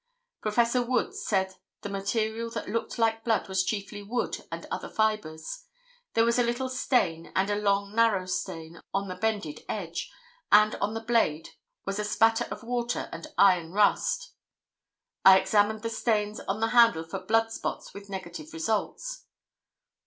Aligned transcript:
Professor 0.41 0.81
Wood 0.81 1.13
said 1.13 1.57
the 1.81 1.87
material 1.87 2.49
that 2.49 2.67
looked 2.67 2.97
like 2.97 3.23
blood 3.23 3.47
was 3.47 3.63
chiefly 3.63 4.01
wood 4.01 4.45
and 4.51 4.65
other 4.71 4.89
fibres. 4.89 5.65
There 6.15 6.25
was 6.25 6.39
a 6.39 6.43
little 6.43 6.69
stain 6.69 7.31
and 7.35 7.51
a 7.51 7.55
long 7.61 7.93
narrow 7.93 8.25
stain 8.25 8.81
on 8.95 9.07
the 9.07 9.13
bended 9.13 9.63
edge, 9.69 10.09
and 10.51 10.73
on 10.77 10.95
the 10.95 11.01
blade 11.03 11.49
was 11.85 11.99
a 11.99 12.03
spatter 12.03 12.45
of 12.49 12.63
water 12.63 13.09
and 13.11 13.27
iron 13.37 13.73
rust. 13.73 14.31
"I 15.23 15.37
examined 15.39 15.83
the 15.83 15.89
stains 15.91 16.39
on 16.39 16.61
the 16.61 16.69
handle 16.69 17.03
for 17.03 17.19
blood 17.19 17.51
spots 17.51 17.93
with 17.93 18.09
negative 18.09 18.53
results." 18.53 19.25